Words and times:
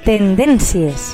Tendències. 0.00 1.10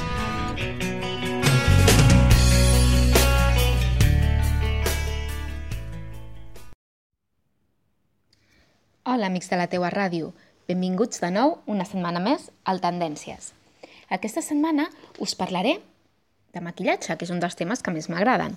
Hola, 9.03 9.27
amics 9.27 9.51
de 9.51 9.59
la 9.59 9.67
teua 9.67 9.91
ràdio. 9.91 10.31
Benvinguts 10.71 11.19
de 11.19 11.33
nou 11.35 11.57
una 11.67 11.83
setmana 11.83 12.23
més 12.23 12.47
al 12.63 12.79
Tendències. 12.79 13.51
Aquesta 14.07 14.39
setmana 14.39 14.87
us 15.19 15.35
parlaré 15.35 15.81
de 16.55 16.63
maquillatge, 16.63 17.19
que 17.19 17.27
és 17.27 17.35
un 17.35 17.43
dels 17.43 17.59
temes 17.59 17.83
que 17.83 17.91
més 17.91 18.07
m'agraden. 18.07 18.55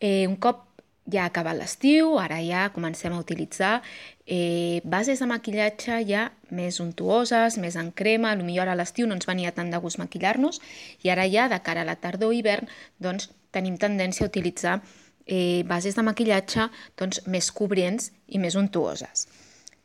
Eh, 0.00 0.24
un 0.24 0.40
cop 0.40 0.64
ja 1.12 1.24
ha 1.24 1.30
acabat 1.30 1.56
l'estiu, 1.58 2.16
ara 2.18 2.40
ja 2.42 2.66
comencem 2.74 3.14
a 3.14 3.20
utilitzar 3.22 3.80
eh, 4.26 4.82
bases 4.84 5.22
de 5.22 5.28
maquillatge 5.30 6.00
ja 6.08 6.26
més 6.50 6.80
untuoses, 6.82 7.58
més 7.62 7.78
en 7.78 7.92
crema, 7.94 8.34
potser 8.36 8.60
ara 8.62 8.74
a 8.74 8.80
l'estiu 8.80 9.06
no 9.06 9.14
ens 9.14 9.28
venia 9.28 9.54
tant 9.54 9.70
de 9.70 9.80
gust 9.82 10.00
maquillar-nos 10.02 10.60
i 11.06 11.10
ara 11.14 11.26
ja 11.30 11.48
de 11.52 11.60
cara 11.62 11.86
a 11.86 11.88
la 11.88 11.96
tardor 11.96 12.34
o 12.34 12.36
hivern 12.36 12.68
doncs, 12.98 13.30
tenim 13.54 13.78
tendència 13.78 14.26
a 14.26 14.30
utilitzar 14.30 14.80
eh, 15.26 15.62
bases 15.66 15.96
de 15.96 16.04
maquillatge 16.06 16.68
doncs, 16.98 17.22
més 17.26 17.50
cobrients 17.50 18.10
i 18.26 18.42
més 18.42 18.58
untuoses. 18.58 19.26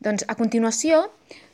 Doncs 0.02 0.26
a 0.26 0.34
continuació 0.34 1.04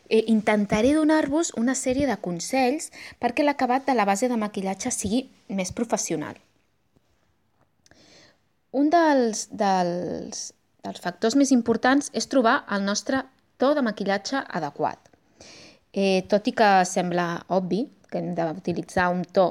eh, 0.09 0.25
intentaré 0.27 0.95
donar-vos 0.97 1.53
una 1.61 1.77
sèrie 1.77 2.09
de 2.09 2.17
consells 2.25 2.91
perquè 3.21 3.45
l'acabat 3.45 3.87
de 3.87 3.97
la 3.97 4.09
base 4.09 4.29
de 4.29 4.41
maquillatge 4.41 4.93
sigui 4.95 5.27
més 5.49 5.73
professional. 5.73 6.37
Un 8.77 8.91
dels, 8.93 9.47
dels, 9.49 10.49
dels 10.85 11.01
factors 11.01 11.37
més 11.41 11.53
importants 11.55 12.11
és 12.13 12.29
trobar 12.29 12.63
el 12.75 12.85
nostre 12.85 13.23
to 13.59 13.73
de 13.75 13.85
maquillatge 13.85 14.43
adequat. 14.45 15.09
Eh, 15.93 16.27
tot 16.29 16.47
i 16.47 16.53
que 16.53 16.85
sembla 16.85 17.31
obvi 17.57 17.87
que 18.11 18.21
hem 18.21 18.35
d'utilitzar 18.37 19.09
un 19.13 19.25
to 19.25 19.49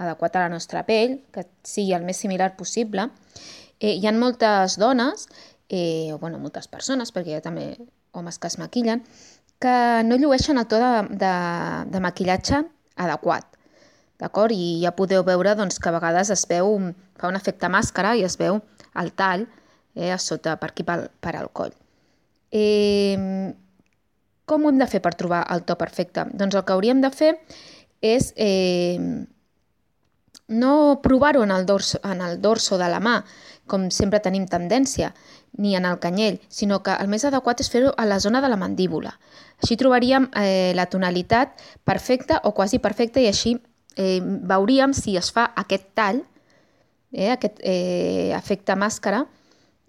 adequat 0.00 0.36
a 0.36 0.44
la 0.44 0.52
nostra 0.52 0.84
pell, 0.84 1.18
que 1.32 1.46
sigui 1.64 1.94
el 1.96 2.04
més 2.04 2.20
similar 2.20 2.54
possible, 2.56 3.08
eh, 3.80 3.96
hi 3.96 4.06
ha 4.06 4.12
moltes 4.12 4.76
dones, 4.80 5.26
eh, 5.68 6.12
o 6.12 6.18
bueno, 6.18 6.38
moltes 6.38 6.68
persones, 6.68 7.12
perquè 7.12 7.32
hi 7.32 7.38
ha 7.40 7.44
també 7.44 7.76
homes 8.12 8.38
que 8.38 8.48
es 8.48 8.58
maquillen, 8.58 9.04
que 9.60 9.76
no 10.04 10.16
llueixen 10.16 10.58
el 10.58 10.68
to 10.68 10.80
de, 10.80 10.92
de, 11.20 11.32
de 11.92 12.00
maquillatge 12.00 12.62
adequat. 12.96 13.59
D'acord? 14.20 14.52
I 14.52 14.82
ja 14.84 14.92
podeu 14.96 15.24
veure 15.26 15.54
doncs, 15.56 15.80
que 15.80 15.88
a 15.88 15.96
vegades 15.96 16.30
es 16.34 16.44
veu, 16.50 16.76
fa 17.18 17.30
un 17.32 17.38
efecte 17.38 17.70
màscara 17.72 18.14
i 18.16 18.24
es 18.28 18.36
veu 18.40 18.60
el 19.00 19.12
tall 19.16 19.46
eh, 19.94 20.12
a 20.12 20.18
sota, 20.18 20.56
per 20.60 20.72
aquí 20.72 20.84
pel, 20.86 21.08
per 21.20 21.34
al 21.38 21.50
coll. 21.56 21.72
Eh, 22.52 23.16
com 24.50 24.64
ho 24.64 24.72
hem 24.72 24.80
de 24.80 24.88
fer 24.90 25.00
per 25.02 25.14
trobar 25.14 25.44
el 25.54 25.64
to 25.64 25.76
perfecte? 25.78 26.26
Doncs 26.34 26.56
el 26.58 26.64
que 26.66 26.74
hauríem 26.74 27.02
de 27.04 27.12
fer 27.14 27.34
és 28.02 28.32
eh, 28.36 28.98
no 30.50 31.00
provar-ho 31.02 31.44
en, 31.46 31.52
el 31.54 31.66
dorso, 31.66 32.00
en 32.02 32.20
el 32.20 32.40
dorso 32.42 32.78
de 32.78 32.88
la 32.90 32.98
mà, 33.00 33.20
com 33.70 33.86
sempre 33.94 34.18
tenim 34.18 34.48
tendència, 34.50 35.12
ni 35.56 35.76
en 35.78 35.86
el 35.86 36.00
canyell, 36.02 36.40
sinó 36.50 36.80
que 36.82 36.96
el 36.98 37.08
més 37.08 37.24
adequat 37.24 37.62
és 37.62 37.70
fer-ho 37.70 37.94
a 37.96 38.06
la 38.06 38.18
zona 38.20 38.42
de 38.42 38.50
la 38.50 38.58
mandíbula. 38.58 39.14
Així 39.62 39.76
trobaríem 39.78 40.26
eh, 40.34 40.72
la 40.74 40.88
tonalitat 40.90 41.54
perfecta 41.86 42.40
o 42.44 42.54
quasi 42.56 42.80
perfecta 42.82 43.22
i 43.22 43.28
així 43.30 43.60
eh, 43.96 44.20
veuríem 44.22 44.94
si 44.94 45.16
es 45.16 45.30
fa 45.32 45.50
aquest 45.56 45.90
tall, 45.94 46.22
eh, 47.12 47.30
aquest 47.32 47.60
eh, 47.62 48.32
efecte 48.36 48.76
màscara, 48.76 49.24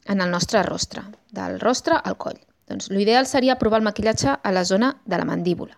en 0.10 0.22
el 0.22 0.32
nostre 0.32 0.64
rostre, 0.64 1.04
del 1.32 1.60
rostre 1.60 1.98
al 1.98 2.18
coll. 2.18 2.40
Doncs 2.70 2.90
l'ideal 2.90 3.28
seria 3.28 3.60
provar 3.60 3.82
el 3.82 3.86
maquillatge 3.86 4.34
a 4.42 4.52
la 4.52 4.64
zona 4.66 4.96
de 5.06 5.20
la 5.20 5.28
mandíbula. 5.28 5.78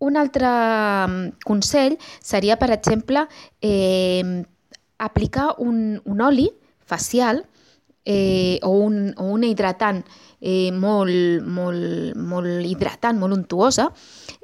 Un 0.00 0.16
altre 0.16 0.48
mm, 0.48 1.40
consell 1.44 1.98
seria, 2.20 2.56
per 2.56 2.70
exemple, 2.72 3.26
eh, 3.60 4.44
aplicar 4.98 5.54
un, 5.58 6.00
un 6.04 6.20
oli 6.20 6.48
facial 6.78 7.44
eh, 8.04 8.58
o, 8.62 8.70
un, 8.70 9.12
o 9.16 9.28
una 9.34 9.48
hidratant 9.50 10.02
eh, 10.40 10.70
molt, 10.72 11.44
molt, 11.44 12.16
molt 12.16 12.66
hidratant, 12.66 13.18
molt 13.20 13.36
untuosa, 13.36 13.90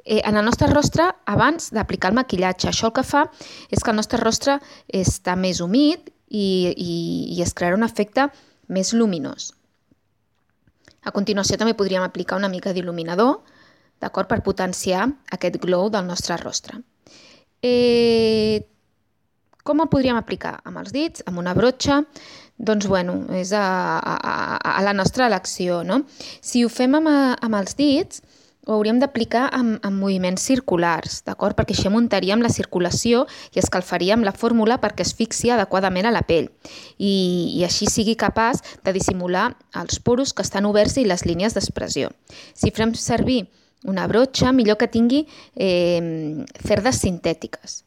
eh, 0.05 0.21
en 0.23 0.37
el 0.37 0.45
nostre 0.45 0.69
rostre 0.71 1.09
abans 1.25 1.71
d'aplicar 1.73 2.11
el 2.13 2.19
maquillatge. 2.21 2.69
Això 2.69 2.91
el 2.91 2.95
que 2.97 3.05
fa 3.07 3.25
és 3.69 3.83
que 3.83 3.91
el 3.93 3.99
nostre 3.99 4.21
rostre 4.21 4.59
està 4.93 5.35
més 5.35 5.61
humit 5.61 6.11
i, 6.29 6.73
i, 6.75 6.93
i 7.37 7.41
es 7.41 7.55
crearà 7.57 7.79
un 7.79 7.87
efecte 7.87 8.29
més 8.67 8.93
luminós. 8.93 9.51
A 11.07 11.13
continuació 11.15 11.55
també 11.57 11.75
podríem 11.77 12.03
aplicar 12.03 12.37
una 12.37 12.51
mica 12.51 12.73
d'il·luminador, 12.75 13.39
d'acord, 14.01 14.27
per 14.29 14.43
potenciar 14.45 15.07
aquest 15.31 15.55
glow 15.63 15.87
del 15.89 16.05
nostre 16.05 16.35
rostre. 16.37 16.81
Eh, 17.63 18.61
com 19.67 19.83
el 19.83 19.91
podríem 19.91 20.17
aplicar? 20.19 20.57
Amb 20.67 20.79
els 20.81 20.95
dits, 20.95 21.25
amb 21.27 21.41
una 21.43 21.53
brotxa, 21.57 22.01
doncs 22.57 22.87
bueno, 22.89 23.19
és 23.35 23.51
a, 23.53 23.65
a, 23.99 24.37
a 24.57 24.79
la 24.85 24.95
nostra 24.95 25.27
elecció, 25.27 25.83
no? 25.83 26.05
Si 26.41 26.63
ho 26.63 26.71
fem 26.71 26.95
amb, 26.97 27.11
amb 27.11 27.59
els 27.59 27.75
dits, 27.77 28.23
ho 28.67 28.75
hauríem 28.75 28.99
d'aplicar 28.99 29.45
amb, 29.55 29.77
amb 29.85 30.01
moviments 30.03 30.43
circulars, 30.49 31.21
d'acord? 31.27 31.55
Perquè 31.55 31.75
així 31.75 31.91
muntaríem 31.91 32.43
la 32.43 32.51
circulació 32.51 33.23
i 33.55 33.61
escalfaríem 33.61 34.25
la 34.27 34.35
fórmula 34.35 34.79
perquè 34.83 35.05
es 35.07 35.13
fixi 35.15 35.53
adequadament 35.55 36.09
a 36.09 36.13
la 36.15 36.25
pell 36.27 36.49
i, 36.97 37.13
i 37.55 37.63
així 37.67 37.87
sigui 37.91 38.17
capaç 38.19 38.63
de 38.83 38.95
dissimular 38.95 39.53
els 39.79 40.01
poros 40.03 40.35
que 40.35 40.43
estan 40.43 40.67
oberts 40.67 40.99
i 40.99 41.07
les 41.07 41.23
línies 41.27 41.55
d'expressió. 41.55 42.11
Si 42.53 42.73
fem 42.75 42.91
servir 42.99 43.45
una 43.87 44.07
brotxa, 44.11 44.51
millor 44.51 44.75
que 44.81 44.91
tingui 44.91 45.23
eh, 45.55 46.43
cerdes 46.67 46.99
sintètiques, 47.05 47.85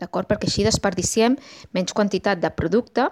d'acord? 0.00 0.28
Perquè 0.28 0.48
així 0.48 0.64
desperdiciem 0.66 1.36
menys 1.76 1.94
quantitat 1.96 2.40
de 2.42 2.50
producte 2.52 3.08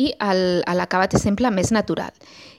i 0.00 0.12
l'acabat 0.18 1.16
és 1.16 1.24
sempre 1.26 1.50
més 1.52 1.72
natural. 1.72 2.12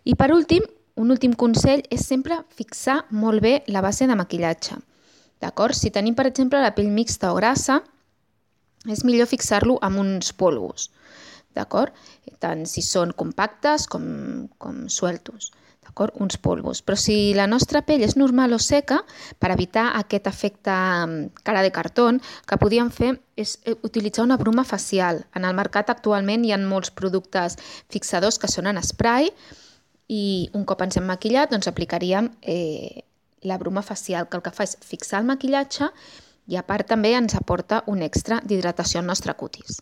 I 0.05 0.15
per 0.15 0.31
últim, 0.33 0.65
un 0.99 1.13
últim 1.13 1.33
consell 1.33 1.83
és 1.89 2.05
sempre 2.05 2.41
fixar 2.53 3.01
molt 3.09 3.41
bé 3.41 3.61
la 3.67 3.81
base 3.81 4.07
de 4.07 4.17
maquillatge. 4.17 4.77
D'acord? 5.41 5.73
Si 5.73 5.89
tenim, 5.89 6.13
per 6.13 6.27
exemple, 6.29 6.61
la 6.61 6.73
pell 6.75 6.91
mixta 6.93 7.31
o 7.31 7.37
grassa, 7.39 7.79
és 8.89 9.03
millor 9.05 9.29
fixar-lo 9.29 9.77
amb 9.81 10.01
uns 10.01 10.33
polvos. 10.37 10.91
D'acord? 11.57 11.93
Tant 12.41 12.65
si 12.69 12.81
són 12.85 13.11
compactes 13.17 13.87
com, 13.89 14.05
com 14.57 14.85
sueltos 14.89 15.51
d'acord? 15.81 16.13
Uns 16.19 16.37
polvos. 16.37 16.81
Però 16.81 16.95
si 16.97 17.33
la 17.33 17.47
nostra 17.47 17.81
pell 17.85 18.03
és 18.05 18.15
normal 18.15 18.53
o 18.53 18.59
seca, 18.61 19.01
per 19.39 19.51
evitar 19.51 19.91
aquest 19.99 20.27
efecte 20.27 20.71
mm, 20.71 21.41
cara 21.43 21.61
de 21.65 21.71
cartó, 21.71 22.09
que 22.47 22.59
podíem 22.61 22.91
fer 22.91 23.15
és 23.35 23.57
eh, 23.65 23.75
utilitzar 23.83 24.25
una 24.25 24.37
bruma 24.37 24.63
facial. 24.63 25.25
En 25.35 25.45
el 25.45 25.57
mercat 25.57 25.89
actualment 25.89 26.45
hi 26.45 26.53
ha 26.53 26.61
molts 26.61 26.91
productes 26.91 27.57
fixadors 27.89 28.39
que 28.39 28.51
són 28.51 28.69
en 28.69 28.81
spray 28.83 29.31
i 30.11 30.49
un 30.53 30.65
cop 30.65 30.81
ens 30.83 30.97
hem 30.97 31.07
maquillat 31.07 31.51
doncs 31.51 31.69
aplicaríem 31.71 32.29
eh, 32.41 33.03
la 33.41 33.57
bruma 33.57 33.81
facial, 33.81 34.27
que 34.29 34.37
el 34.37 34.43
que 34.45 34.53
fa 34.53 34.67
és 34.67 34.77
fixar 34.85 35.21
el 35.21 35.29
maquillatge 35.29 35.89
i 36.51 36.57
a 36.57 36.65
part 36.67 36.87
també 36.89 37.13
ens 37.15 37.35
aporta 37.37 37.83
un 37.87 38.01
extra 38.05 38.41
d'hidratació 38.45 38.99
al 38.99 39.07
nostre 39.07 39.33
cutis. 39.33 39.81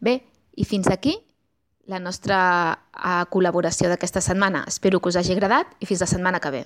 Bé, 0.00 0.20
i 0.56 0.64
fins 0.68 0.90
aquí 0.90 1.16
la 1.86 1.98
nostra 1.98 2.38
uh, 2.72 3.24
col·laboració 3.32 3.90
d'aquesta 3.90 4.20
setmana. 4.20 4.64
Espero 4.68 5.00
que 5.00 5.10
us 5.10 5.18
hagi 5.18 5.34
agradat 5.34 5.74
i 5.80 5.86
fins 5.86 6.04
la 6.04 6.10
setmana 6.10 6.40
que 6.40 6.54
ve. 6.54 6.64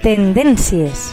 Tendències. 0.00 1.10